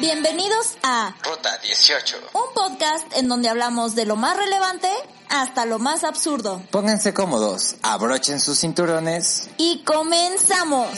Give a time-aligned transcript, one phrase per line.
[0.00, 2.16] Bienvenidos a Ruta 18.
[2.32, 4.86] un podcast en donde hablamos de lo más relevante
[5.28, 6.62] hasta lo más absurdo.
[6.70, 9.50] Pónganse cómodos, abrochen sus cinturones.
[9.58, 10.88] Y comenzamos.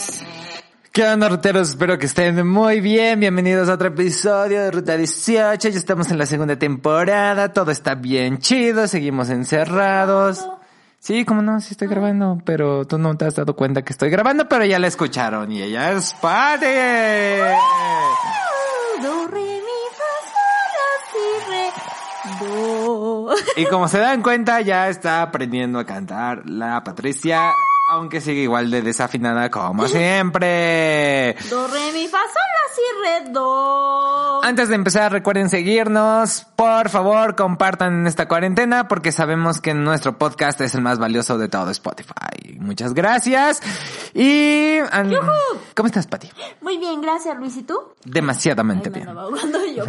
[0.91, 1.69] ¿Qué onda, ruteros?
[1.69, 3.19] Espero que estén muy bien.
[3.19, 5.69] Bienvenidos a otro episodio de Ruta 18.
[5.69, 7.53] Ya estamos en la segunda temporada.
[7.53, 8.87] Todo está bien chido.
[8.87, 10.45] Seguimos encerrados.
[10.99, 14.11] Sí, como no, sí estoy grabando, pero tú no te has dado cuenta que estoy
[14.11, 16.67] grabando, pero ya la escucharon y ella es Patty.
[23.55, 27.51] Y como se dan cuenta, ya está aprendiendo a cantar la Patricia,
[27.91, 31.35] aunque sigue igual de desafinada como siempre.
[31.49, 32.81] Do, re, mi, fa, sol, la, si,
[33.25, 34.41] re, do.
[34.43, 36.47] Antes de empezar, recuerden seguirnos.
[36.55, 41.37] Por favor, compartan en esta cuarentena porque sabemos que nuestro podcast es el más valioso
[41.37, 42.57] de todo Spotify.
[42.59, 43.61] Muchas gracias.
[44.13, 44.77] Y...
[45.75, 46.31] ¿Cómo estás, Pati?
[46.61, 47.57] Muy bien, gracias, Luis.
[47.57, 47.77] ¿Y tú?
[48.05, 49.09] Demasiadamente Ay, bien.
[49.09, 49.83] andaba ahogando yo.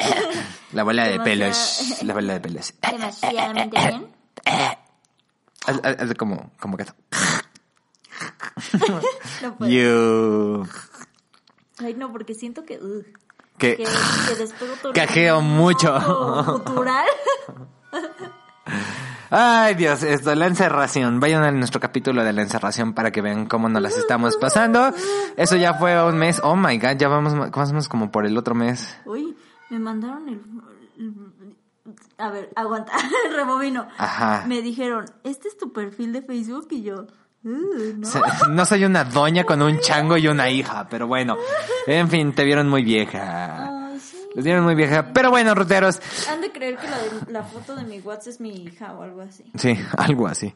[0.72, 1.98] La bola de pelos.
[2.02, 2.72] La bola de pelos.
[2.90, 4.06] Demasiadamente bien.
[5.66, 6.94] Haz como, como gato.
[9.42, 9.70] No puedo.
[9.70, 10.66] You.
[11.78, 12.78] Ay, no, porque siento que...
[12.78, 13.04] uh,
[13.58, 13.76] Que...
[13.76, 15.92] que, que Cajeo mucho.
[16.64, 17.06] Cultural.
[19.30, 21.20] Ay, Dios, esto, la encerración.
[21.20, 24.92] Vayan a nuestro capítulo de la encerración para que vean cómo nos las estamos pasando.
[25.36, 26.40] Eso ya fue un mes.
[26.42, 28.96] Oh my god, ya vamos menos como por el otro mes.
[29.04, 29.36] Uy,
[29.70, 30.40] me mandaron el...
[32.18, 32.92] A ver, aguanta,
[33.34, 33.86] rebobino.
[33.98, 34.44] Ajá.
[34.46, 36.68] Me dijeron, ¿este es tu perfil de Facebook?
[36.70, 37.06] Y yo,
[37.44, 38.08] "Uh, ¿no?
[38.50, 41.36] No soy una doña con un chango y una hija, pero bueno.
[41.86, 43.88] En fin, te vieron muy vieja.
[43.90, 44.16] Ay, sí.
[44.34, 45.12] Los vieron muy vieja.
[45.12, 46.00] Pero bueno, ruteros.
[46.30, 49.02] Han de creer que la, de- la foto de mi WhatsApp es mi hija o
[49.02, 49.44] algo así.
[49.58, 50.54] Sí, algo así.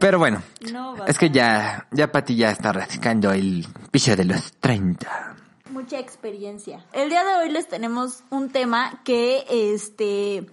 [0.00, 0.42] Pero bueno.
[0.72, 0.96] No.
[1.06, 5.36] Es que ya, ya Pati ya está rascando el piso de los 30.
[5.70, 6.84] Mucha experiencia.
[6.92, 10.44] El día de hoy les tenemos un tema que, este,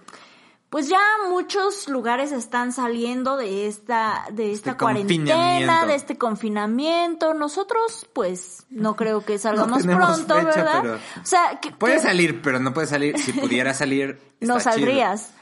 [0.70, 5.86] pues ya muchos lugares están saliendo de esta, de esta Este cuarentena, confinamiento.
[5.86, 7.34] de este confinamiento.
[7.34, 10.78] Nosotros, pues, no creo que salgamos pronto, fecha, ¿verdad?
[10.82, 13.18] pero- O sea, que, Puedes que salir, pero no puedes salir.
[13.18, 14.60] Si pudiera salir, no chido.
[14.60, 15.32] saldrías,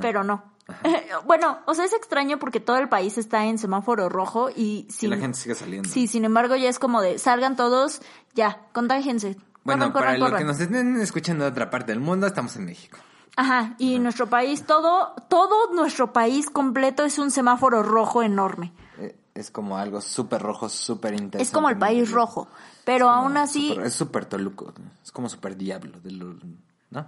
[0.00, 0.44] pero no.
[1.24, 4.92] bueno, o sea, es extraño porque todo el país está en semáforo rojo y Y
[4.92, 5.88] sin, la gente sigue saliendo.
[5.88, 8.00] sí, sin embargo ya es como de salgan todos,
[8.34, 9.36] ya, contágense.
[9.64, 10.38] Bueno, corran, para corran, los corran.
[10.42, 12.98] que nos estén escuchando de otra parte del mundo, estamos en México.
[13.40, 18.72] Ajá, y nuestro país, todo, todo nuestro país completo es un semáforo rojo enorme.
[18.98, 21.40] Eh, Es como algo súper rojo, súper intenso.
[21.44, 22.48] Es como el país rojo,
[22.84, 24.74] pero aún así es súper toluco.
[25.04, 26.00] Es como súper diablo.
[26.00, 27.06] De ¿No?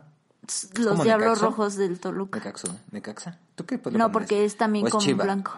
[0.78, 2.38] los diablos rojos del Toluca.
[2.38, 2.68] Necaxo.
[2.92, 3.38] ¿Necaxa?
[3.56, 5.24] ¿Tú qué No, porque es también ¿O es como Chiva?
[5.24, 5.52] blanco.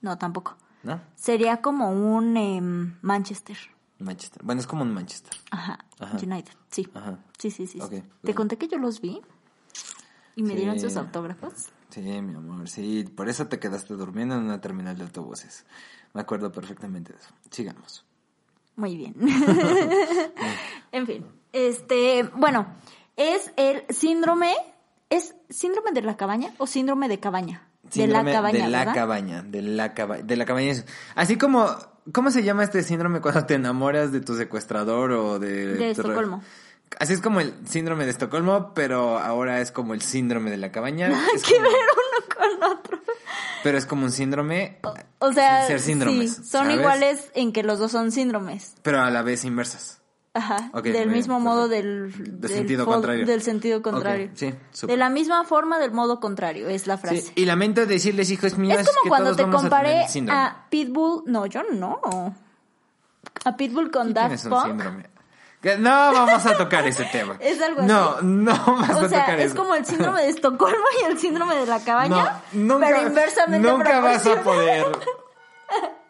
[0.00, 0.56] No, tampoco.
[0.82, 1.00] ¿No?
[1.14, 3.56] Sería como un em, Manchester.
[4.00, 4.42] Manchester.
[4.42, 5.38] Bueno, es como un Manchester.
[5.52, 6.16] Ajá, Ajá.
[6.20, 6.88] United, sí.
[6.94, 7.18] Ajá.
[7.38, 7.78] Sí, sí, sí.
[8.24, 9.22] Te conté que yo los vi
[10.36, 10.56] y me Sí.
[10.56, 11.70] dieron sus autógrafos.
[11.90, 13.04] Sí, mi amor, sí.
[13.16, 15.64] Por eso te quedaste durmiendo en una terminal de autobuses.
[16.14, 17.30] Me acuerdo perfectamente de eso.
[17.50, 18.04] Sigamos.
[18.76, 19.14] Muy bien.
[20.92, 22.66] en fin, este, bueno,
[23.16, 24.52] es el síndrome,
[25.10, 27.68] ¿es síndrome de la cabaña o síndrome de cabaña?
[27.90, 28.94] Síndrome de la cabaña, de la ¿verdad?
[28.94, 30.72] cabaña, de la cabaña, de la cabaña.
[31.14, 31.68] Así como,
[32.12, 35.74] ¿cómo se llama este síndrome cuando te enamoras de tu secuestrador o de...
[35.74, 36.42] De Estocolmo.
[36.98, 40.72] Así es como el síndrome de Estocolmo, pero ahora es como el síndrome de la
[40.72, 41.10] cabaña.
[41.34, 42.98] Es que como- ver uno con otro.
[43.62, 44.78] pero es como un síndrome,
[45.18, 46.76] O sea, sin ser síndromes, sí, son ¿sabes?
[46.78, 48.74] iguales en que los dos son síndromes.
[48.82, 50.00] pero a la vez inversas.
[50.32, 53.24] Ajá, del bien, mismo modo del, Del del sentido contrario.
[53.24, 54.26] Del sentido contrario.
[54.26, 54.32] Ok,
[54.70, 57.22] sí, de la misma forma del modo contrario, es la frase.
[57.22, 60.66] Sí, y lamento decirles, hijos míos, Es como que cuando todos te a comparé a
[60.68, 61.22] Pitbull.
[61.26, 62.34] No, yo no.
[63.44, 64.66] A Pitbull con Daft un Punk.
[64.66, 65.06] síndrome.
[65.78, 67.36] No vamos a tocar ese tema.
[67.40, 67.88] Es algo así.
[67.88, 69.56] No, no vas O a sea, tocar es eso.
[69.56, 72.42] como el síndrome de Estocolmo y el síndrome de la cabaña.
[72.52, 74.86] No, nunca, pero inversamente nunca vas a poder.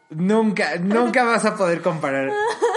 [0.09, 2.31] Nunca, nunca vas a poder comparar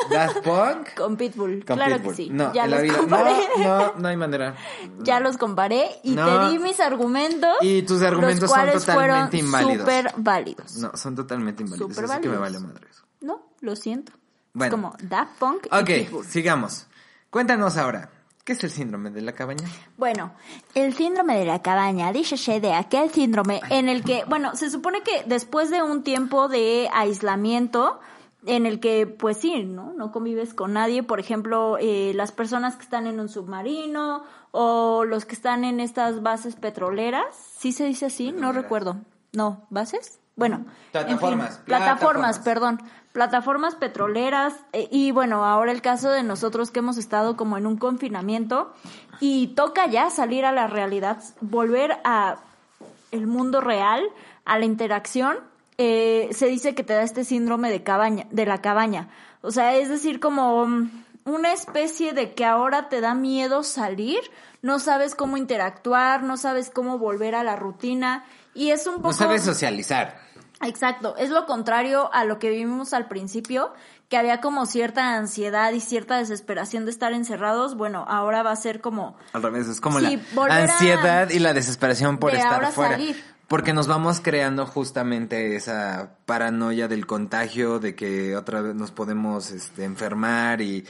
[0.09, 1.63] Daft Punk Con Pitbull.
[1.63, 2.15] con claro Pitbull.
[2.15, 2.29] que sí.
[2.31, 2.97] No, ya los vida.
[2.97, 3.35] comparé.
[3.59, 4.55] No, no, no hay manera.
[4.99, 6.25] Ya los comparé y No.
[6.25, 7.55] te di mis argumentos.
[7.61, 9.77] Y tus argumentos los son totalmente fueron inválidos.
[9.81, 10.75] Súper válidos.
[10.77, 11.93] No, son totalmente inválidos.
[11.95, 12.73] Súper Así que me vale válidos.
[12.73, 13.03] madre eso.
[13.21, 14.11] No, lo siento.
[14.59, 14.75] Bueno.
[14.75, 16.25] Es como Daft Punk y Ok, Pitbull.
[16.25, 16.85] sigamos.
[17.29, 18.09] Cuéntanos ahora.
[18.43, 19.67] ¿Qué es el síndrome de la cabaña?
[19.97, 20.31] Bueno,
[20.73, 25.01] el síndrome de la cabaña, dícese de aquel síndrome en el que, bueno, se supone
[25.03, 27.99] que después de un tiempo de aislamiento,
[28.45, 29.93] en el que, pues sí, ¿no?
[29.93, 35.03] No convives con nadie, por ejemplo, eh, las personas que están en un submarino o
[35.05, 37.25] los que están en estas bases petroleras,
[37.59, 38.31] ¿sí se dice así?
[38.31, 38.97] No recuerdo.
[39.33, 40.19] No, ¿bases?
[40.39, 42.39] Bueno, en fin, Plataformas, plataformas, plataformas.
[42.39, 42.81] perdón,
[43.11, 47.67] plataformas petroleras eh, y bueno, ahora el caso de nosotros que hemos estado como en
[47.67, 48.73] un confinamiento
[49.19, 52.37] y toca ya salir a la realidad, volver a
[53.11, 54.03] el mundo real,
[54.45, 55.37] a la interacción,
[55.77, 59.09] eh, se dice que te da este síndrome de cabaña, de la cabaña.
[59.41, 60.89] O sea, es decir, como mm,
[61.25, 64.19] una especie de que ahora te da miedo salir,
[64.61, 69.07] no sabes cómo interactuar, no sabes cómo volver a la rutina y es un poco
[69.07, 70.28] No sabes socializar.
[70.61, 73.71] Exacto, es lo contrario a lo que vivimos al principio,
[74.09, 77.75] que había como cierta ansiedad y cierta desesperación de estar encerrados.
[77.75, 81.39] Bueno, ahora va a ser como Al revés, es como Sí, la a- ansiedad y
[81.39, 82.91] la desesperación por de estar ahora fuera.
[82.91, 83.23] salir.
[83.47, 89.49] Porque nos vamos creando justamente esa paranoia del contagio, de que otra vez nos podemos
[89.51, 90.85] este, enfermar y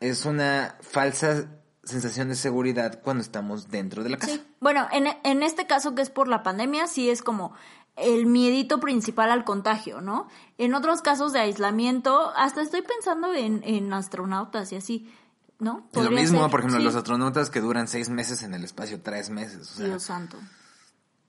[0.00, 1.44] es una falsa
[1.84, 4.32] sensación de seguridad cuando estamos dentro de la casa.
[4.32, 4.44] Sí.
[4.58, 7.52] Bueno, en, en este caso que es por la pandemia, sí es como
[7.96, 10.28] el miedito principal al contagio, ¿no?
[10.58, 15.12] En otros casos de aislamiento, hasta estoy pensando en, en astronautas y así,
[15.58, 15.88] ¿no?
[15.92, 16.84] Lo mismo, ser, por ejemplo, sí.
[16.84, 19.72] los astronautas que duran seis meses en el espacio, tres meses.
[19.72, 20.36] O sea, Dios santo.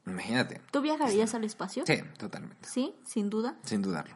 [0.05, 0.61] imagínate.
[0.71, 1.83] ¿Tú viajarías al espacio?
[1.85, 2.67] Sí, totalmente.
[2.67, 3.55] Sí, sin duda.
[3.63, 4.15] Sin dudarlo.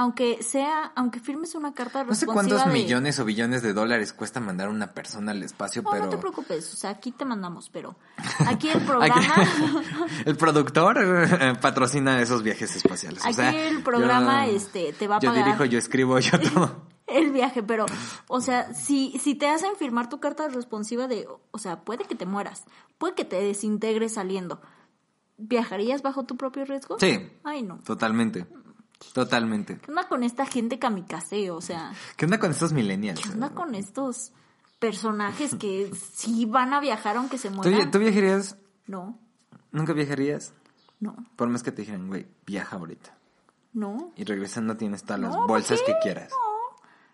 [0.00, 4.14] Aunque sea, aunque firmes una carta No sé cuántos de- millones o billones de dólares
[4.14, 6.04] cuesta mandar a una persona al espacio, No, pero...
[6.04, 7.96] no te preocupes, o sea, aquí te mandamos, pero
[8.46, 13.22] aquí el programa, Aquí- el productor eh, patrocina esos viajes espaciales.
[13.22, 16.18] o aquí sea, el programa, yo- este, te va a Yo pagar dirijo, yo escribo,
[16.18, 16.86] yo todo.
[17.06, 17.84] el viaje, pero,
[18.28, 22.14] o sea, si, si te hacen firmar tu carta responsiva de, o sea, puede que
[22.14, 22.64] te mueras,
[22.96, 24.62] puede que te desintegres saliendo,
[25.36, 26.96] ¿viajarías bajo tu propio riesgo?
[26.98, 27.30] Sí.
[27.44, 27.78] Ay, no.
[27.84, 28.46] Totalmente.
[29.12, 29.78] Totalmente.
[29.78, 31.50] ¿Qué onda con esta gente kamikaze?
[31.50, 33.20] O sea, ¿Qué onda con estos millennials?
[33.20, 34.32] ¿qué onda con estos
[34.78, 37.90] personajes que sí van a viajar aunque se ¿Tú, mueran?
[37.90, 38.56] tú viajarías?
[38.86, 39.18] No,
[39.72, 40.52] ¿Nunca viajarías?
[41.00, 43.16] no, Por más que te dijeran, güey, viaja ahorita.
[43.72, 44.12] no.
[44.16, 46.30] Y regresando tienes todas las No, ¿por bolsas que quieras.
[46.30, 46.50] No.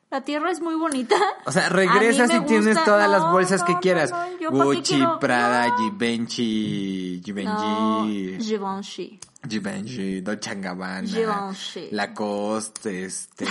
[0.09, 1.17] La tierra es muy bonita.
[1.47, 4.12] O sea, regresas y tienes todas las bolsas no, que quieras.
[4.50, 5.77] Gucci, quiero- Prada.
[5.77, 9.21] Givenchy, Givenchy, Givenchy.
[9.48, 11.52] Givenchy, Dolce Gabbana.
[11.90, 13.46] Lacoste, este,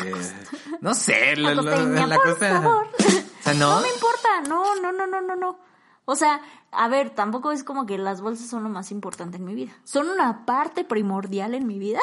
[0.81, 5.59] no sé, la, sea, no, me importa, no, no, no, no, no, no.
[6.05, 9.45] O sea, a ver, tampoco es como que las bolsas son lo más importante en
[9.45, 9.71] mi vida.
[9.83, 11.99] Son una parte primordial en mi vida.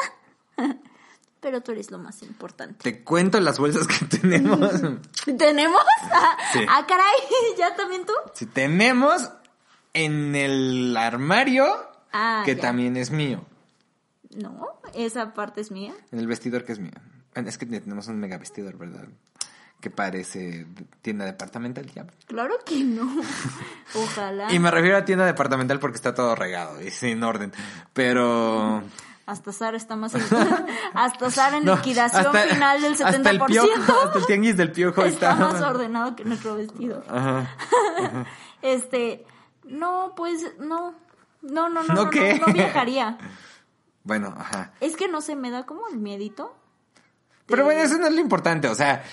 [1.39, 2.75] Pero tú eres lo más importante.
[2.81, 4.59] te cuento las bolsas que tenemos.
[5.37, 5.81] ¿Tenemos?
[6.11, 6.59] Ah, Sí.
[6.69, 7.15] ah, caray,
[7.57, 8.13] ¿ya también tú?
[8.33, 9.29] si tenemos
[9.93, 11.65] en el armario,
[12.13, 12.61] Ah, que ya.
[12.61, 13.43] también es mío,
[14.35, 15.93] No, esa parte es mía.
[16.11, 16.91] en el vestidor que es mío.
[17.33, 19.05] Bueno, Es que tenemos un mega vestidor, ¿verdad?
[19.81, 20.65] Que parece
[21.01, 22.05] tienda departamental, ya.
[22.27, 23.11] Claro que no.
[23.95, 24.51] Ojalá.
[24.53, 27.51] Y me refiero a tienda departamental porque está todo regado y sin orden.
[27.93, 28.83] Pero.
[29.25, 30.13] Hasta Sara está más.
[30.93, 33.05] Hasta Sara en no, liquidación hasta- final del 70%.
[33.15, 35.35] Hasta el, piojo, hasta el tianguis del piojo está está.
[35.47, 37.03] más ordenado que nuestro vestido.
[37.09, 37.47] Ajá.
[38.61, 39.25] Este,
[39.65, 40.93] no, pues no.
[41.41, 42.41] No, no, no, ¿No no, no, qué?
[42.45, 43.17] no viajaría.
[44.03, 44.73] Bueno, ajá.
[44.81, 46.55] Es que no se me da como el miedito.
[47.45, 49.03] Pero bueno, eso no es lo importante, o sea,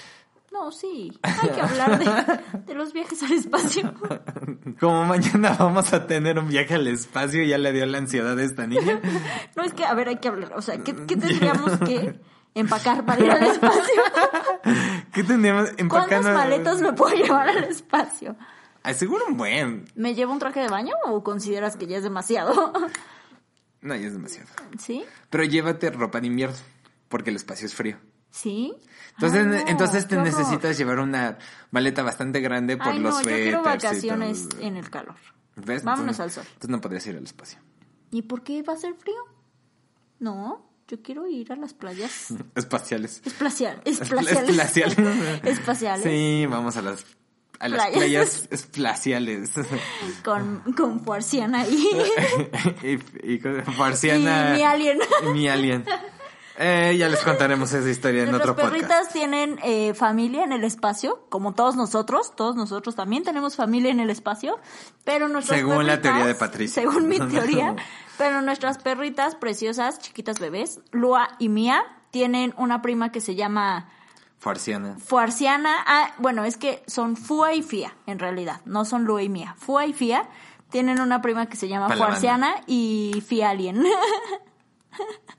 [0.53, 1.19] No, sí.
[1.23, 3.95] Hay que hablar de, de los viajes al espacio.
[4.81, 8.43] como mañana vamos a tener un viaje al espacio, ya le dio la ansiedad a
[8.43, 9.01] esta niña.
[9.57, 10.53] No es que, a ver, hay que hablar.
[10.57, 12.19] O sea, ¿qué, qué tendríamos que
[12.55, 14.03] empacar para ir al espacio?
[15.13, 16.09] ¿Qué tenemos empacando?
[16.09, 18.37] ¿Cuántas maletas me puedo llevar al espacio?
[18.83, 19.85] Ay, seguro un buen.
[19.95, 22.73] ¿Me llevo un traje de baño o consideras que ya es demasiado?
[23.83, 24.49] No, ya es demasiado.
[24.79, 25.05] ¿Sí?
[25.31, 26.57] Pero llévate ropa de invierno,
[27.09, 27.99] porque el espacio es frío.
[28.31, 28.73] ¿Sí?
[29.15, 31.39] Entonces, Ay, no, entonces te necesitas llevar una
[31.73, 35.17] maleta bastante grande por Ay, los no, yo quiero vacaciones en el calor.
[35.57, 35.83] ¿Ves?
[35.83, 36.45] Vámonos Entonces- al sol.
[36.55, 37.59] Entonces no podrías ir al espacio.
[38.13, 39.17] ¿Y por qué va a ser frío?
[40.19, 43.23] No, yo quiero ir a las playas Espaciales.
[43.25, 44.49] espacial, Espaciales.
[44.49, 44.99] espaciales.
[45.45, 46.05] espaciales.
[46.05, 47.05] Sí, vamos a las,
[47.61, 47.97] a las Playas.
[47.97, 49.53] playas espaciales.
[50.25, 51.89] Con, con Fuarciana y,
[53.23, 54.55] y, y con Farciana.
[54.55, 54.99] y mi alien.
[55.23, 55.85] y mi alien.
[56.63, 58.73] Eh, ya les contaremos esa historia en otro podcast.
[58.73, 62.35] perritas tienen eh, familia en el espacio, como todos nosotros.
[62.37, 64.59] Todos nosotros también tenemos familia en el espacio.
[65.05, 66.83] Pero nuestras Según la teoría de Patricia.
[66.83, 67.77] Según mi teoría.
[68.19, 73.89] pero nuestras perritas preciosas, chiquitas bebés, Lua y Mía, tienen una prima que se llama
[74.41, 74.97] Farciana.
[74.99, 75.77] Fuarciana.
[75.87, 78.61] Ah, bueno, es que son Fua y Fía, en realidad.
[78.65, 79.55] No son Lua y Mía.
[79.59, 80.29] Fua y Fía
[80.71, 81.95] tienen una prima que se llama.
[81.97, 83.85] Fuarciana y Fía Alien.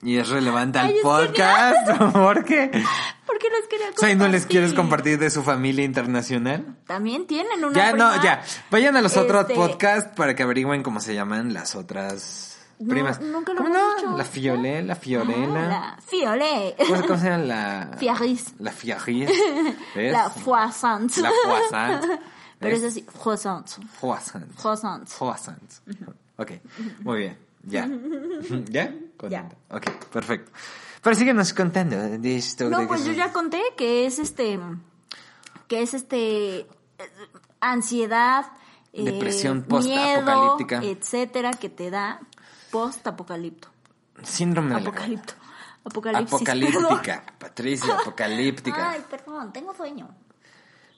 [0.03, 1.91] Y es relevante al Ay, podcast.
[2.13, 2.71] ¿Por qué?
[3.27, 5.17] ¿Por qué les quería O sea, ¿y no les quieres compartir?
[5.17, 6.77] compartir de su familia internacional?
[6.87, 8.15] También tienen una Ya, prima.
[8.15, 8.41] no, ya.
[8.71, 12.50] Vayan a los otros Este- podcasts para que averigüen cómo se llaman las otras.
[12.81, 13.21] No, primas.
[13.21, 13.95] nunca lo ¿Cómo hemos no?
[13.95, 15.65] dicho, La Fiolé, la Fiorella.
[15.65, 16.75] Ah, la Fiolé.
[16.87, 17.91] ¿Cómo, cómo se llama la...?
[17.99, 18.53] Fiaris.
[18.59, 19.29] La Fiaris.
[19.95, 20.11] ¿ves?
[20.13, 21.15] La Foissant.
[21.17, 22.05] La Poissant.
[22.59, 23.67] Pero es así, Foissant.
[23.99, 24.51] Poissant.
[24.55, 25.09] Foissant.
[25.17, 25.71] Poissant.
[26.37, 26.51] Ok,
[27.03, 27.37] muy bien.
[27.63, 27.87] Ya.
[28.69, 28.93] ¿Ya?
[29.17, 29.55] Contenta.
[29.69, 30.51] Ok, perfecto.
[31.01, 32.69] Pero síguenos contando de esto.
[32.69, 34.59] No, pues yo ya conté que es este,
[35.67, 36.67] que es este, eh,
[38.93, 40.81] eh, Depresión miedo, post-apocalíptica.
[40.83, 42.19] etcétera, que te da
[42.71, 43.69] post-apocalipto.
[44.23, 45.33] Síndrome de Apocalipto.
[45.83, 46.33] Apocalipsis.
[46.33, 47.23] Apocalíptica.
[47.39, 48.91] Patricia, apocalíptica.
[48.91, 50.09] Ay, perdón, tengo sueño.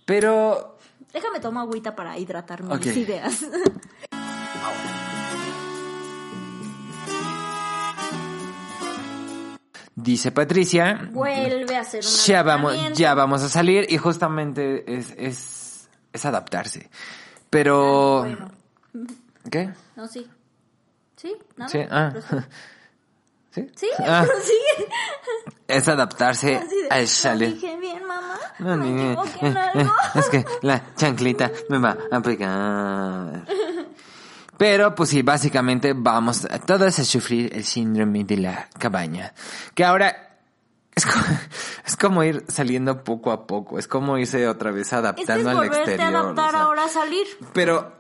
[0.06, 0.78] Pero
[1.14, 3.46] Déjame tomar agüita para hidratar mis ideas.
[9.96, 15.14] dice Patricia, Vuelve a hacer un ya vamos, ya vamos a salir y justamente es,
[15.18, 16.90] es, es adaptarse.
[17.54, 18.20] Pero...
[18.22, 18.52] Bueno,
[19.50, 19.70] ¿Qué?
[19.96, 20.30] no, sí.
[21.16, 21.36] ¿Sí?
[21.56, 21.70] ¿Nada?
[21.70, 22.14] Sí, ah.
[23.52, 23.70] ¿Sí?
[23.76, 24.90] Sí, Ah, prosigue.
[25.68, 27.54] es adaptarse de, al ¿lo salir.
[27.54, 28.40] dije bien, mamá?
[28.60, 29.92] No, ¿Me ni- equivoqué en algo?
[30.16, 33.46] Es que la chanclita me va a pegar.
[34.58, 39.34] Pero, pues sí, básicamente vamos a todos a sufrir el síndrome de la cabaña.
[39.76, 40.33] Que ahora
[40.96, 41.26] es como,
[41.86, 43.80] es como ir saliendo poco a poco.
[43.80, 46.16] Es como irse otra vez es adaptando al exterior.
[46.16, 46.62] a o adaptar sea.
[46.62, 47.28] ahora a salir.
[47.54, 47.94] Pero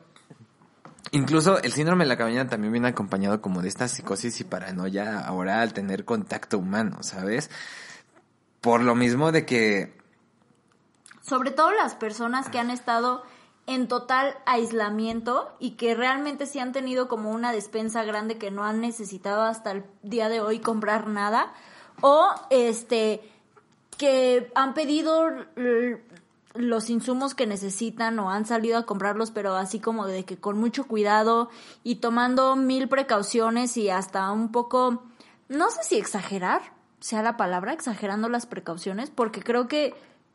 [1.12, 5.20] incluso el síndrome de la cabaña también viene acompañado como de esta psicosis y paranoia
[5.20, 7.50] ahora al tener contacto humano, ¿sabes?
[8.62, 9.98] Por lo mismo de que
[11.22, 13.24] Sobre todo las personas que han estado
[13.66, 18.66] en total aislamiento y que realmente sí han tenido como una despensa grande que no
[18.66, 21.54] han necesitado hasta el día de hoy comprar nada
[22.02, 23.22] o este
[23.98, 25.30] que han pedido
[26.56, 30.60] los insumos que necesitan o han salido a comprarlos pero así como de que con
[30.60, 31.50] mucho cuidado
[31.84, 35.04] y tomando mil precauciones y hasta un poco
[35.50, 36.62] no sé si exagerar
[37.00, 39.94] sea la palabra exagerando las precauciones porque creo que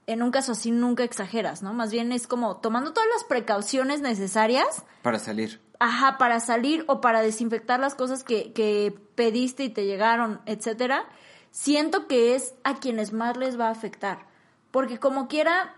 [0.08, 1.74] en un caso así nunca exageras, ¿no?
[1.74, 5.60] Más bien es como tomando todas las precauciones necesarias, para salir.
[5.80, 11.04] ajá, para salir o para desinfectar las cosas que, que pediste y te llegaron, etcétera.
[11.50, 14.26] Siento que es a quienes más les va a afectar.
[14.70, 15.74] Porque como quiera,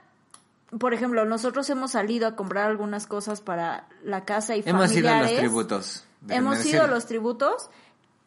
[0.79, 5.09] por ejemplo, nosotros hemos salido a comprar algunas cosas para la casa y Hemos ido
[5.09, 5.39] a los familiares.
[5.39, 6.05] tributos.
[6.29, 7.71] Hemos ido a los tributos.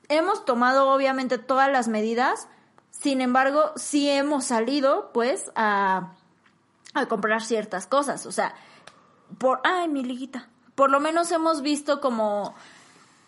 [0.09, 2.47] Hemos tomado obviamente todas las medidas.
[2.91, 6.13] Sin embargo, sí hemos salido pues a,
[6.93, 8.25] a comprar ciertas cosas.
[8.25, 8.55] O sea,
[9.37, 9.59] por...
[9.63, 10.47] Ay, mi liguita.
[10.75, 12.55] Por lo menos hemos visto como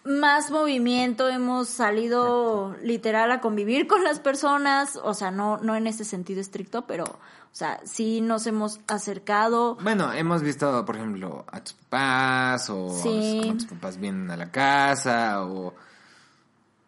[0.05, 5.87] más movimiento, hemos salido literal a convivir con las personas, o sea, no, no en
[5.87, 7.17] ese sentido estricto, pero, o
[7.51, 13.51] sea, sí nos hemos acercado, Bueno, hemos visto, por ejemplo, a tus papás o Sí.
[13.55, 15.73] tus papás vienen a la casa o,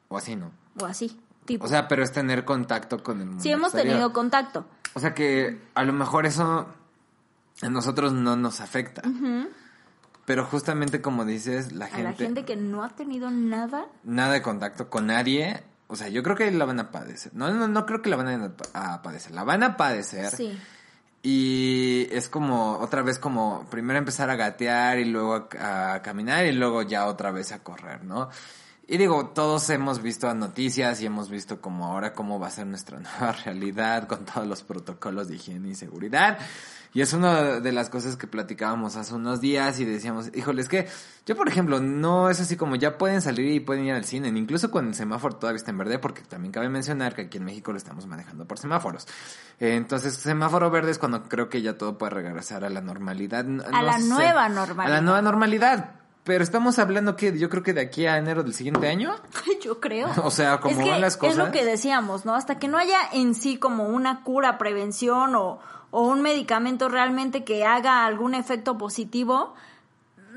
[0.10, 0.52] o así, ¿no?
[0.80, 1.66] o así, tipo.
[1.66, 3.94] O sea, pero es tener contacto con el mundo sí hemos exterior.
[3.96, 4.66] tenido contacto.
[4.94, 6.68] O sea que a lo mejor eso
[7.64, 9.02] a nosotros no nos afecta.
[10.28, 14.34] Pero justamente como dices, la A gente, la gente que no ha tenido nada, nada
[14.34, 17.34] de contacto con nadie, o sea, yo creo que la van a padecer.
[17.34, 18.28] No, no, no creo que la van
[18.74, 20.30] a, a padecer, la van a padecer.
[20.30, 20.60] sí.
[21.24, 26.46] Y es como, otra vez como, primero empezar a gatear y luego a, a caminar
[26.46, 28.30] y luego ya otra vez a correr, ¿no?
[28.86, 32.68] Y digo, todos hemos visto noticias y hemos visto como ahora cómo va a ser
[32.68, 36.38] nuestra nueva realidad con todos los protocolos de higiene y seguridad.
[36.98, 40.68] Y es una de las cosas que platicábamos hace unos días y decíamos, híjole, es
[40.68, 40.88] que
[41.28, 44.30] yo, por ejemplo, no es así como ya pueden salir y pueden ir al cine,
[44.30, 47.46] incluso cuando el semáforo todavía está en verde, porque también cabe mencionar que aquí en
[47.46, 49.06] México lo estamos manejando por semáforos.
[49.60, 53.46] Eh, Entonces, semáforo verde es cuando creo que ya todo puede regresar a la normalidad.
[53.46, 54.10] No- A la sé.
[54.10, 54.92] nueva normalidad.
[54.92, 55.92] A la nueva normalidad.
[56.28, 59.16] Pero estamos hablando que yo creo que de aquí a enero del siguiente año.
[59.64, 60.10] Yo creo.
[60.26, 61.38] O sea, como es que van las cosas.
[61.38, 62.36] Es lo que decíamos, ¿no?
[62.36, 67.46] Hasta que no haya en sí como una cura, prevención o, o un medicamento realmente
[67.46, 69.56] que haga algún efecto positivo,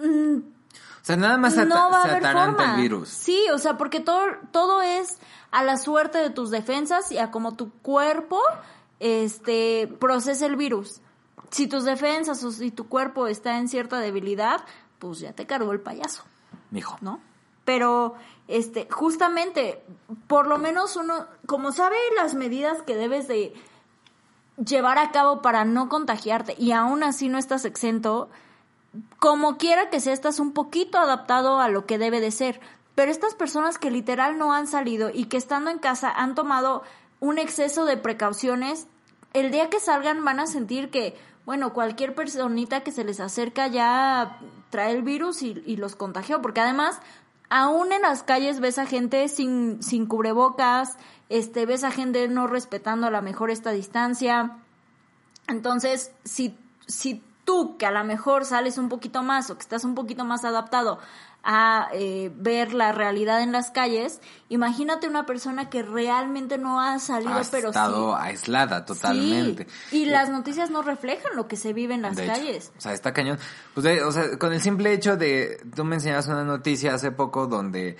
[0.00, 2.76] O sea, nada más no va a haber forma.
[2.76, 3.08] el virus.
[3.08, 5.18] Sí, o sea, porque todo, todo es
[5.50, 8.40] a la suerte de tus defensas y a como tu cuerpo
[9.00, 11.00] este procesa el virus.
[11.50, 14.60] Si tus defensas o si tu cuerpo está en cierta debilidad,
[15.00, 16.22] pues ya te cargó el payaso.
[16.70, 16.96] Mijo.
[17.00, 17.20] ¿no?
[17.64, 18.14] Pero,
[18.46, 19.82] este, justamente,
[20.28, 23.54] por lo menos uno, como sabe las medidas que debes de
[24.64, 28.28] llevar a cabo para no contagiarte y aún así no estás exento,
[29.18, 32.60] como quiera que sea, estás un poquito adaptado a lo que debe de ser.
[32.94, 36.82] Pero estas personas que literal no han salido y que estando en casa han tomado
[37.20, 38.86] un exceso de precauciones,
[39.32, 41.16] el día que salgan van a sentir que,
[41.50, 44.38] bueno, cualquier personita que se les acerca ya
[44.70, 47.00] trae el virus y, los contagió, porque además
[47.48, 50.96] aún en las calles ves a gente sin, sin cubrebocas,
[51.28, 54.58] este, ves a gente no respetando a la mejor esta distancia.
[55.48, 59.82] Entonces, si, si tú, que a lo mejor sales un poquito más o que estás
[59.82, 61.00] un poquito más adaptado
[61.42, 66.98] a eh, ver la realidad en las calles, imagínate una persona que realmente no ha
[66.98, 68.18] salido, Ha pero estado sí.
[68.22, 69.66] aislada totalmente.
[69.88, 72.72] Sí, y las noticias no reflejan lo que se vive en las De hecho, calles.
[72.76, 73.38] o sea, está cañón.
[73.74, 77.10] Pues, de- o sea, con el simple hecho de, tú me enseñabas una noticia hace
[77.10, 77.96] poco donde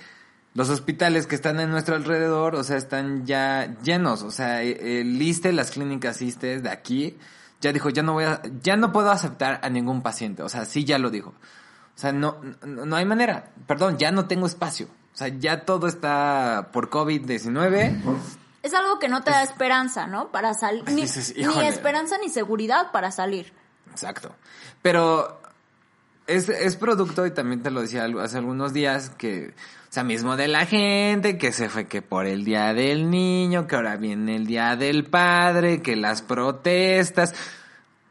[0.53, 4.21] los hospitales que están en nuestro alrededor, o sea, están ya llenos.
[4.23, 7.17] O sea, eh, el ISSSTE, las clínicas ISSSTE de aquí,
[7.61, 10.43] ya dijo, ya no voy a, ya no puedo aceptar a ningún paciente.
[10.43, 11.33] O sea, sí ya lo dijo.
[11.95, 13.51] O sea, no, no, no hay manera.
[13.67, 14.87] Perdón, ya no tengo espacio.
[15.13, 17.95] O sea, ya todo está por COVID-19.
[18.63, 20.31] Es algo que no te da esperanza, ¿no?
[20.31, 20.83] Para salir.
[20.89, 23.53] Ni, esperanza ni seguridad para salir.
[23.89, 24.33] Exacto.
[24.81, 25.41] Pero
[26.27, 29.53] es, es producto, y también te lo decía hace algunos días, que,
[29.89, 33.67] o sea, mismo de la gente, que se fue que por el Día del Niño,
[33.67, 37.33] que ahora viene el Día del Padre, que las protestas.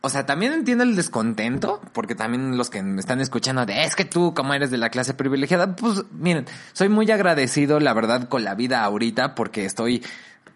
[0.02, 3.94] O sea, también entiendo el descontento, porque también los que me están escuchando de, es
[3.94, 8.28] que tú, como eres de la clase privilegiada, pues miren, soy muy agradecido, la verdad,
[8.28, 10.02] con la vida ahorita, porque estoy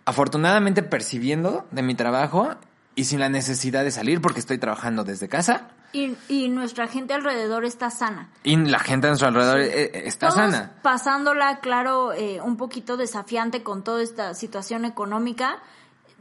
[0.06, 2.54] afortunadamente percibiendo de mi trabajo
[2.94, 5.68] y sin la necesidad de salir, porque estoy trabajando desde casa.
[5.92, 8.30] Y, y nuestra gente alrededor está sana.
[8.44, 10.72] Y la gente a nuestro alrededor eh, eh, está Todos sana.
[10.82, 15.58] pasándola, claro, eh, un poquito desafiante con toda esta situación económica.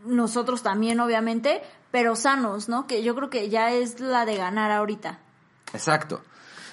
[0.05, 1.61] Nosotros también, obviamente,
[1.93, 2.87] pero sanos, ¿no?
[2.87, 5.19] Que yo creo que ya es la de ganar ahorita.
[5.73, 6.23] Exacto.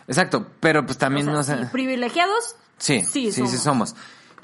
[0.09, 0.47] Exacto.
[0.61, 1.69] Pero pues también O sea, no sé.
[1.71, 2.57] privilegiados.
[2.79, 3.95] Sí, Sí, sí, sí, somos.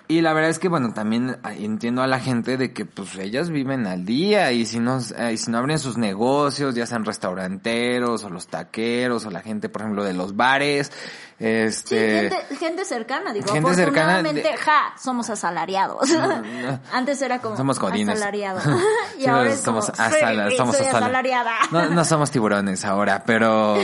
[0.09, 3.17] Y la verdad es que, bueno, también ah, entiendo a la gente de que, pues,
[3.17, 6.87] ellas viven al día y si no, eh, y si no abren sus negocios, ya
[6.87, 10.93] sean restauranteros o los taqueros o la gente, por ejemplo, de los bares,
[11.39, 12.31] Sí, este...
[12.31, 13.53] gente, gente cercana, digo.
[13.53, 16.09] gente cercana afortunadamente, de- ja, somos asalariados.
[16.09, 16.81] no.
[16.93, 18.17] Antes era como Somos godines.
[18.17, 18.61] asalariado.
[19.19, 21.53] y Sí, ahora es somos como, asala- sí, somos soy asala- asalariada.
[21.73, 23.77] No, no somos tiburones ahora, pero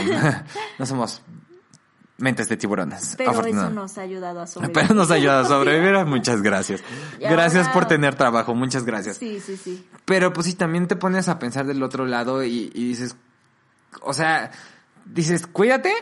[0.79, 1.21] no somos
[2.23, 3.15] mentes de tiburones.
[3.17, 4.81] Pero eso nos ha ayudado a sobrevivir.
[4.81, 6.05] Pero nos ayuda a sobrevivir.
[6.05, 6.81] Muchas gracias.
[7.19, 8.55] Gracias ahora- por tener trabajo.
[8.55, 9.17] Muchas gracias.
[9.17, 9.85] Sí, sí, sí.
[10.05, 13.15] Pero pues sí, también te pones a pensar del otro lado y, y dices,
[14.01, 14.51] o sea,
[15.05, 15.93] dices, cuídate,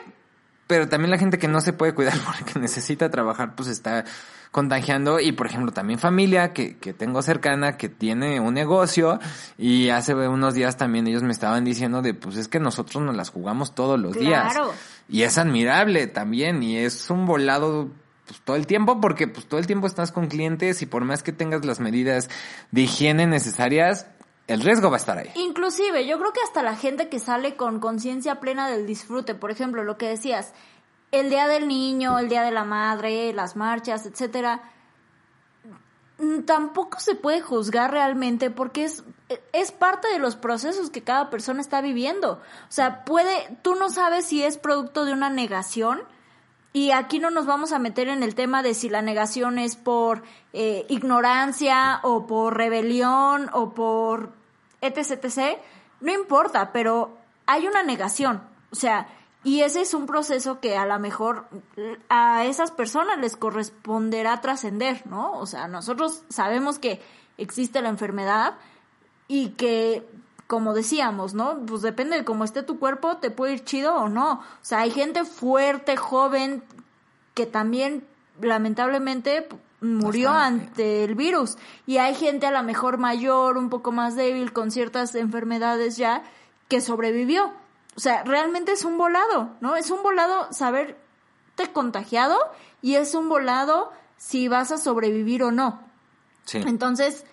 [0.68, 4.06] pero también la gente que no se puede cuidar porque necesita trabajar, pues está
[4.52, 9.18] contagiando y por ejemplo también familia que, que tengo cercana que tiene un negocio
[9.58, 13.16] y hace unos días también ellos me estaban diciendo de pues es que nosotros nos
[13.16, 14.74] las jugamos todos los días Claro.
[15.12, 17.90] Y es admirable también y es un volado
[18.26, 21.22] pues, todo el tiempo porque pues todo el tiempo estás con clientes y por más
[21.22, 22.30] que tengas las medidas
[22.72, 24.08] de higiene necesarias,
[24.48, 25.30] el riesgo va a estar ahí.
[25.36, 29.52] Inclusive, yo creo que hasta la gente que sale con conciencia plena del disfrute, por
[29.52, 30.54] ejemplo, lo que decías,
[31.12, 34.62] el día del niño, el día de la madre, las marchas, etcétera,
[36.46, 39.04] tampoco se puede juzgar realmente porque es
[39.54, 42.34] es parte de los procesos que cada persona está viviendo.
[42.34, 46.02] O sea, puede, tú no sabes si es producto de una negación,
[46.74, 49.76] y aquí no nos vamos a meter en el tema de si la negación es
[49.76, 54.32] por eh, ignorancia o por rebelión o por
[54.80, 55.60] etc, etc.
[56.00, 58.42] No importa, pero hay una negación.
[58.72, 59.08] O sea,
[59.44, 61.48] y ese es un proceso que a lo mejor
[62.08, 65.34] a esas personas les corresponderá trascender, ¿no?
[65.34, 67.02] O sea, nosotros sabemos que
[67.38, 68.56] existe la enfermedad
[69.32, 70.06] y que
[70.46, 71.66] como decíamos, ¿no?
[71.66, 74.34] Pues depende de cómo esté tu cuerpo, te puede ir chido o no.
[74.34, 76.62] O sea, hay gente fuerte, joven,
[77.34, 78.06] que también
[78.42, 79.48] lamentablemente
[79.80, 80.66] murió Bastante.
[80.66, 81.58] ante el virus.
[81.88, 86.24] Y hay gente a lo mejor mayor, un poco más débil, con ciertas enfermedades ya,
[86.68, 87.54] que sobrevivió.
[87.96, 89.78] O sea, realmente es un volado, ¿no?
[89.78, 90.98] Es un volado saberte
[91.72, 92.38] contagiado
[92.82, 95.80] y es un volado si vas a sobrevivir o no.
[96.44, 96.58] Sí.
[96.58, 97.24] Entonces,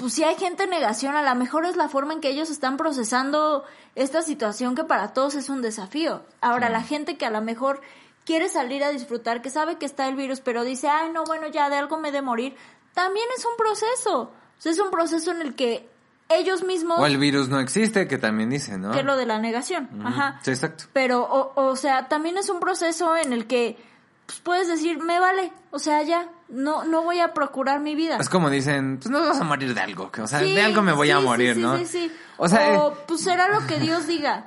[0.00, 2.48] pues si hay gente en negación, a lo mejor es la forma en que ellos
[2.48, 6.22] están procesando esta situación que para todos es un desafío.
[6.40, 7.82] Ahora, la gente que a lo mejor
[8.24, 11.48] quiere salir a disfrutar, que sabe que está el virus, pero dice, ay, no, bueno,
[11.48, 12.56] ya de algo me he de morir,
[12.94, 14.20] también es un proceso.
[14.22, 15.86] O sea, es un proceso en el que
[16.30, 18.92] ellos mismos, O el virus no existe, que también dicen, ¿no?
[18.92, 20.40] que es lo de la negación, ajá.
[20.42, 20.84] Sí, exacto.
[20.94, 23.76] Pero, o, o sea, también es un proceso en el que
[24.24, 28.16] pues, puedes decir, me vale, o sea, ya, no, no voy a procurar mi vida.
[28.18, 30.82] Es como dicen, pues no vas a morir de algo, o sea, Sí, de algo
[30.82, 31.78] me voy sí, a morir, sí, ¿no?
[31.78, 34.46] Sí, sí, O sea, eh, pues será lo que Dios diga.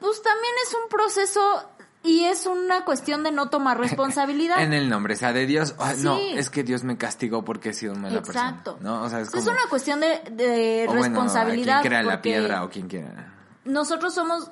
[0.00, 1.70] Pues también es un proceso
[2.02, 4.60] y es una cuestión de no tomar responsabilidad.
[4.62, 5.74] en el nombre sea de Dios.
[5.98, 8.74] No, es que Dios me castigó porque he sido mala Exacto.
[8.74, 8.98] persona.
[8.98, 9.02] ¿no?
[9.04, 11.78] O sea, es, es, como, una cuestión de, de o bueno, responsabilidad.
[11.78, 13.32] a quien quiera la piedra o quien quiera.
[13.64, 14.50] Nosotros somos,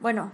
[0.00, 0.32] bueno,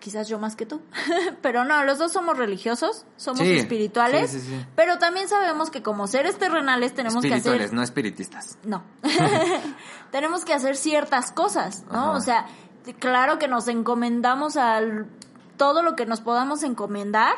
[0.00, 0.80] quizás yo más que tú,
[1.42, 4.66] pero no, los dos somos religiosos, somos Sí, espirituales, sí, sí, sí.
[4.74, 7.72] pero también sabemos que como seres terrenales tenemos que hacer...
[7.72, 8.58] no espiritistas.
[8.64, 8.82] No.
[10.10, 11.98] tenemos que hacer ciertas cosas, ¿no?
[11.98, 12.10] Ajá.
[12.12, 12.46] O sea,
[12.98, 15.06] claro que nos encomendamos al
[15.56, 17.34] todo lo que nos podamos encomendar,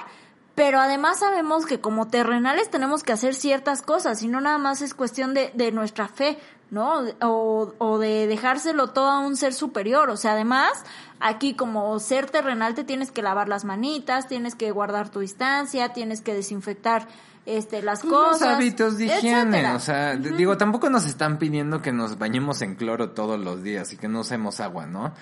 [0.54, 4.80] pero además sabemos que como terrenales tenemos que hacer ciertas cosas y no nada más
[4.80, 6.38] es cuestión de, de nuestra fe,
[6.72, 7.02] ¿no?
[7.20, 10.08] O, o de dejárselo todo a un ser superior.
[10.10, 10.72] O sea, además,
[11.20, 15.90] aquí como ser terrenal te tienes que lavar las manitas, tienes que guardar tu distancia,
[15.92, 17.06] tienes que desinfectar
[17.44, 18.40] este las Pues cosas.
[18.40, 19.74] los hábitos de higiene, etcétera.
[19.76, 23.92] o sea, digo, tampoco nos están pidiendo que nos bañemos en cloro todos los días
[23.92, 25.12] y que no usemos agua, ¿no?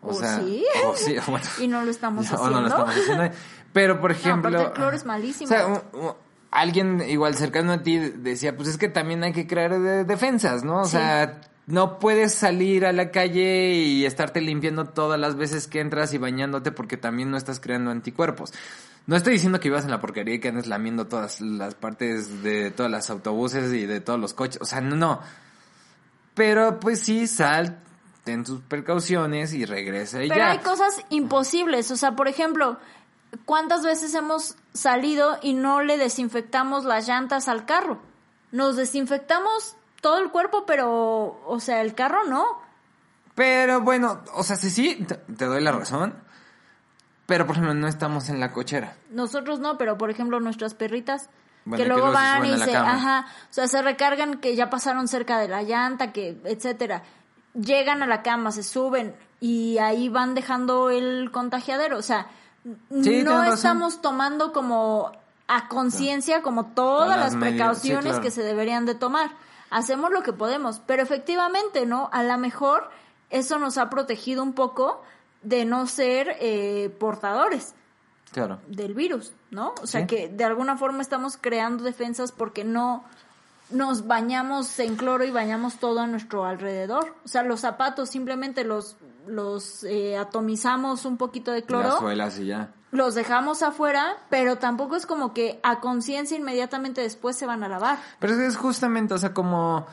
[0.00, 0.64] O, ¿O sea, sí?
[0.86, 1.46] o sí, bueno.
[1.60, 2.50] Y no lo estamos haciendo.
[2.50, 3.30] no lo estamos haciendo.
[3.74, 4.58] Pero, por ejemplo...
[4.58, 5.46] el cloro es malísimo.
[5.46, 6.16] O sea,
[6.54, 10.64] alguien igual cercano a ti decía, pues es que también hay que crear de- defensas,
[10.64, 10.80] ¿no?
[10.80, 10.92] O Sí.
[10.92, 16.12] sea, no puedes salir a la calle y estarte limpiando todas las veces que entras
[16.14, 18.52] y bañándote porque también no estás creando anticuerpos.
[19.06, 22.42] No estoy diciendo que vivas en la porquería y que andes lamiendo todas las partes
[22.42, 24.62] de todos los autobuses y de todos los coches.
[24.62, 25.20] O sea, no, no.
[26.34, 27.78] Pero pues sí, sal,
[28.24, 30.50] ten tus precauciones y regresa y Pero ya.
[30.52, 31.90] hay cosas imposibles.
[31.90, 32.78] O sea, por ejemplo,
[33.44, 38.00] ¿cuántas veces hemos salido y no le desinfectamos las llantas al carro?
[38.52, 42.44] Nos desinfectamos todo el cuerpo, pero, o sea, el carro no.
[43.34, 46.14] Pero bueno, o sea, sí, sí, te, doy la razón.
[47.26, 48.96] Pero por ejemplo, no estamos en la cochera.
[49.10, 51.30] Nosotros no, pero por ejemplo nuestras perritas
[51.64, 52.92] Bueno, que luego van y se, cama.
[52.92, 57.02] ajá, o sea, se recargan que ya pasaron cerca de la llanta, que etcétera.
[57.54, 62.26] Llegan a la cama, se suben y ahí van dejando el contagiadero, o sea,
[62.90, 65.12] no estamos tomando como
[65.46, 68.22] a conciencia como todas, las sí, precauciones claro.
[68.22, 69.30] que se deberían de tomar.
[69.70, 72.08] Hacemos lo que podemos, pero efectivamente, ¿no?
[72.12, 72.90] A lo mejor
[73.30, 75.02] eso nos ha protegido un poco
[75.42, 77.74] de no ser eh, portadores
[78.32, 78.60] Claro.
[78.66, 79.74] del virus, ¿no?
[79.82, 80.06] O sea Sí.
[80.06, 83.04] que de alguna forma estamos creando defensas porque no
[83.70, 87.14] nos bañamos en cloro y bañamos todo a nuestro alrededor.
[87.24, 92.38] O sea, los zapatos simplemente los los eh, atomizamos un poquito de Las cloro, suelas
[92.38, 92.70] y ya.
[92.92, 97.68] los dejamos afuera, pero tampoco es como que a conciencia inmediatamente después se van a
[97.68, 97.98] lavar.
[98.18, 99.86] Pero es justamente, o sea, como...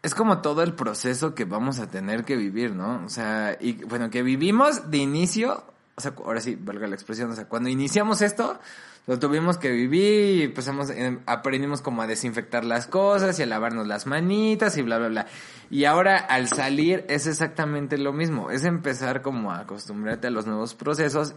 [0.00, 3.02] Es como todo el proceso que vamos a tener que vivir, ¿no?
[3.04, 5.64] O sea, y bueno, que vivimos de inicio,
[5.96, 8.60] o sea, ahora sí, valga la expresión, o sea, cuando iniciamos esto,
[9.08, 13.46] lo tuvimos que vivir y empezamos, eh, aprendimos como a desinfectar las cosas y a
[13.46, 15.26] lavarnos las manitas y bla, bla, bla.
[15.70, 20.46] Y ahora al salir es exactamente lo mismo, es empezar como a acostumbrarte a los
[20.46, 21.34] nuevos procesos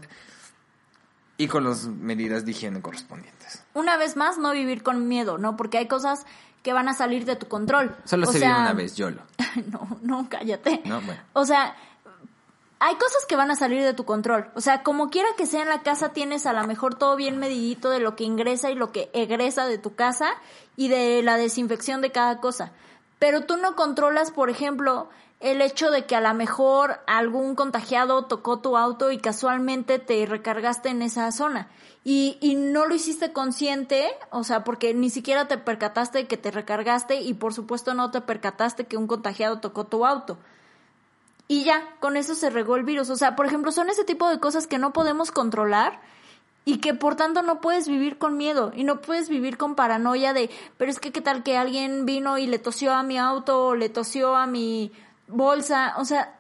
[1.38, 3.64] y con las medidas de higiene correspondientes.
[3.74, 5.56] Una vez más, no vivir con miedo, ¿no?
[5.56, 6.26] Porque hay cosas
[6.64, 7.96] que van a salir de tu control.
[8.04, 9.22] Solo O se sea, vive una vez, YOLO.
[9.72, 10.82] no, no, cállate.
[10.84, 11.22] No, bueno.
[11.32, 11.74] O sea,
[12.84, 14.50] hay cosas que van a salir de tu control.
[14.56, 17.38] O sea, como quiera que sea en la casa, tienes a lo mejor todo bien
[17.38, 20.32] medidito de lo que ingresa y lo que egresa de tu casa
[20.76, 22.72] y de la desinfección de cada cosa.
[23.20, 25.10] Pero tú no controlas, por ejemplo,
[25.42, 30.26] el hecho de que a lo mejor algún contagiado tocó tu auto y casualmente te
[30.26, 31.70] recargaste en esa zona.
[32.04, 36.50] Y, y no lo hiciste consciente, o sea, porque ni siquiera te percataste que te
[36.50, 40.40] recargaste y por supuesto no te percataste que un contagiado tocó tu auto.
[41.52, 43.10] Y ya, con eso se regó el virus.
[43.10, 46.00] O sea, por ejemplo, son ese tipo de cosas que no podemos controlar
[46.64, 50.32] y que por tanto no puedes vivir con miedo y no puedes vivir con paranoia
[50.32, 53.66] de, pero es que qué tal que alguien vino y le tosió a mi auto
[53.66, 54.94] o le tosió a mi
[55.28, 55.96] bolsa.
[55.98, 56.40] O sea,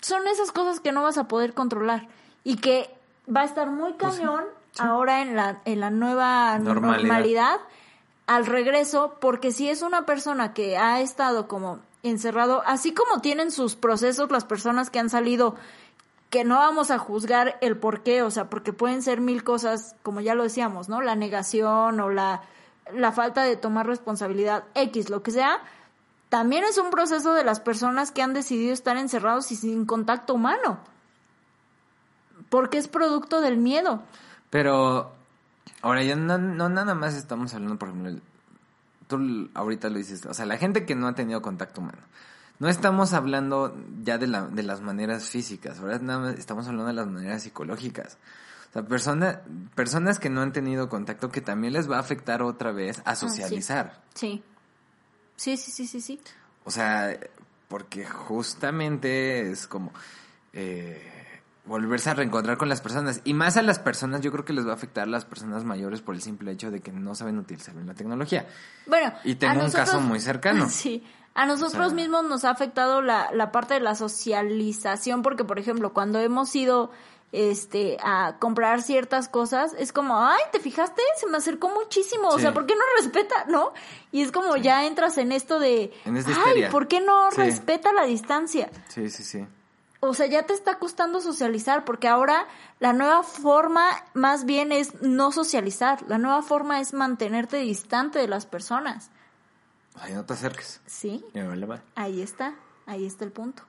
[0.00, 2.08] son esas cosas que no vas a poder controlar
[2.42, 2.88] y que
[3.28, 4.44] va a estar muy cañón
[4.78, 7.02] ahora en la, en la nueva Normalidad.
[7.02, 7.60] normalidad
[8.26, 13.50] al regreso, porque si es una persona que ha estado como encerrado, así como tienen
[13.50, 15.56] sus procesos las personas que han salido,
[16.30, 19.94] que no vamos a juzgar el por qué, o sea, porque pueden ser mil cosas,
[20.02, 21.00] como ya lo decíamos, ¿no?
[21.00, 22.42] La negación o la,
[22.92, 25.62] la falta de tomar responsabilidad, X, lo que sea,
[26.28, 30.34] también es un proceso de las personas que han decidido estar encerrados y sin contacto
[30.34, 30.78] humano.
[32.50, 34.02] Porque es producto del miedo.
[34.50, 35.12] Pero
[35.82, 38.20] ahora ya no, no nada más estamos hablando, por ejemplo,
[39.06, 42.02] tú ahorita lo dices, o sea, la gente que no ha tenido contacto humano.
[42.58, 46.86] No estamos hablando ya de, la, de las maneras físicas, ahora nada más estamos hablando
[46.86, 48.16] de las maneras psicológicas.
[48.70, 49.42] O sea, persona,
[49.74, 53.14] personas que no han tenido contacto que también les va a afectar otra vez a
[53.14, 54.02] socializar.
[54.14, 54.42] Sí.
[55.36, 56.20] Sí, sí, sí, sí, sí.
[56.64, 57.18] O sea,
[57.68, 59.92] porque justamente es como
[60.52, 61.15] eh,
[61.66, 63.20] volverse a reencontrar con las personas.
[63.24, 65.64] Y más a las personas, yo creo que les va a afectar a las personas
[65.64, 68.46] mayores por el simple hecho de que no saben utilizar bien la tecnología.
[68.86, 70.68] Bueno, Y tengo un caso muy cercano.
[70.70, 71.04] Sí.
[71.34, 75.44] A nosotros O sea- mismos nos ha afectado la, la parte de la socialización, porque
[75.44, 76.90] por ejemplo, cuando hemos ido
[77.32, 81.02] este a comprar ciertas cosas, es como, ay, ¿te fijaste?
[81.20, 83.72] Se me acercó muchísimo, o sea, ¿por qué no respeta, no?
[84.12, 86.68] Y es como ya entras en esto de, En ay.
[86.70, 87.36] ¿por qué no Sí.
[87.38, 88.70] respeta la distancia?
[88.88, 89.46] Sí, sí, sí.
[90.00, 92.46] O sea, ya te está costando socializar, porque ahora
[92.80, 93.82] la nueva forma
[94.14, 99.10] más bien es no socializar, la nueva forma es mantenerte distante de las personas.
[99.98, 100.80] Ay, no te acerques.
[100.86, 102.54] Sí, vale ahí está,
[102.84, 103.62] ahí está el punto.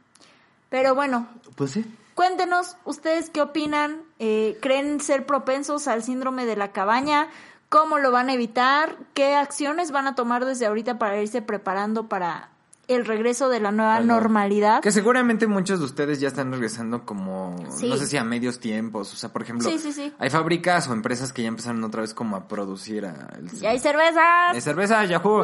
[0.70, 1.86] Pero bueno, Pues sí.
[2.16, 7.30] cuéntenos ustedes qué opinan, Eh, creen ser propensos al síndrome de la cabaña,
[7.70, 12.10] cómo lo van a evitar, qué acciones van a tomar desde ahorita para irse preparando
[12.10, 12.50] para
[12.88, 14.82] el regreso de la nueva Bueno, normalidad.
[14.82, 17.90] Que seguramente muchos de ustedes ya están regresando como, Sí.
[17.90, 20.14] no sé si a medios tiempos, o sea, por ejemplo, Sí, sí, sí.
[20.20, 23.72] hay fábricas o empresas que ya empezaron otra vez como a producir a- el- ¡Ya
[23.72, 24.54] hay cervezas!
[24.54, 25.44] de cerveza, Yahoo.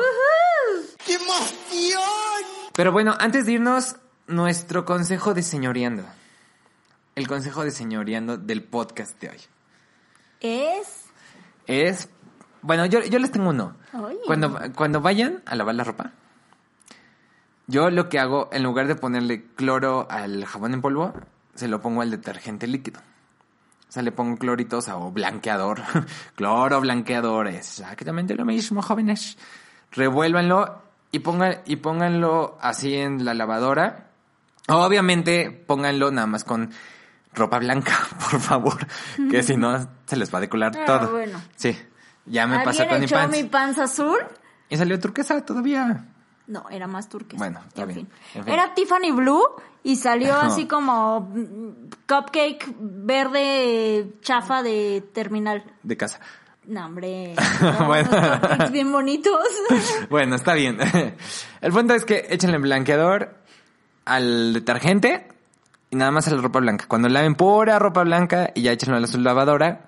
[1.06, 2.02] ¡Qué emoción!
[2.74, 6.04] Pero bueno, antes de irnos, nuestro consejo de señoreando.
[7.16, 9.38] El consejo de señoreando del podcast de hoy.
[10.40, 11.04] Es...
[11.68, 12.10] Es,
[12.62, 13.76] bueno, yo, yo les tengo uno.
[13.94, 14.18] Ay.
[14.26, 16.12] Cuando, cuando vayan a lavar la ropa,
[17.68, 21.14] yo lo que hago, en lugar de ponerle cloro al jabón en polvo,
[21.56, 23.00] se lo pongo al detergente líquido.
[23.00, 25.82] O sea, le pongo cloritos o blanqueador.
[26.36, 29.38] Cloro, blanqueador, exactamente lo mismo, jóvenes.
[29.92, 34.08] Revuélvanlo y, pongan, y pónganlo así en la lavadora.
[34.68, 36.72] Obviamente, pónganlo nada más con
[37.34, 37.94] ropa blanca,
[38.32, 38.88] por favor.
[39.30, 41.12] Que si no, se les va a decolar Ah, todo.
[41.12, 41.40] bueno.
[41.56, 41.78] Sí,
[42.26, 43.38] ya me pasó ¿Alguien con mi pants.
[43.38, 44.18] mi panza azul?
[44.70, 46.08] Y salió turquesa todavía.
[46.48, 47.38] No, era más turquesa.
[47.38, 48.10] Bueno, está En bien, fin.
[48.36, 48.54] en fin.
[48.54, 49.44] Era Tiffany Blue
[49.84, 51.70] y salió así como mm,
[52.08, 55.64] cupcake verde chafa de terminal.
[55.84, 56.20] De casa.
[56.66, 57.36] No, hombre.
[57.62, 58.10] no, Bueno.
[58.56, 59.40] unos bien bonitos.
[60.10, 60.78] bueno, está bien.
[61.62, 63.36] El punto es que échenle blanqueador
[64.06, 65.28] al detergente
[65.90, 66.86] y nada más a la ropa blanca.
[66.88, 69.86] Cuando laven pura ropa blanca y ya échenlo a su lavadora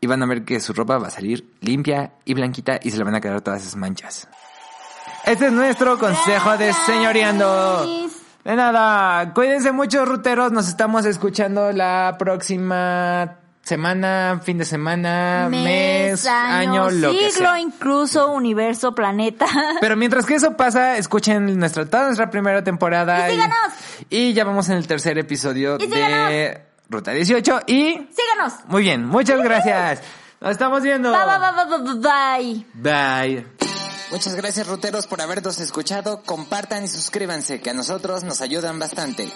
[0.00, 2.98] y van a ver que su ropa va a salir limpia y blanquita y se
[2.98, 4.28] le van a quedar todas esas manchas.
[5.26, 8.08] Este es nuestro consejo de señoreando.
[8.44, 10.52] De nada, cuídense mucho, ruteros.
[10.52, 17.58] Nos estamos escuchando la próxima semana, fin de semana, mes, año, lo que siglo, sea.
[17.58, 19.46] incluso universo, planeta.
[19.80, 23.28] Pero mientras que eso pasa, escuchen nuestra, toda nuestra primera temporada.
[23.28, 23.56] Y síganos.
[24.08, 26.60] y ya vamos en el tercer episodio Y de síganos.
[26.88, 27.62] Ruta 18.
[27.66, 28.64] Y Síganos.
[28.68, 30.02] muy bien, muchas gracias.
[30.40, 31.10] Nos estamos viendo.
[31.10, 33.34] Bye, bye, bye, bye, bye.
[33.34, 33.46] Bye.
[34.10, 36.22] Muchas gracias, ruteros, por habernos escuchado.
[36.22, 39.32] Compartan y suscríbanse, que a nosotros nos ayudan bastante.